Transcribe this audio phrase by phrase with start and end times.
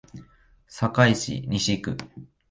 [0.67, 1.95] 堺市西区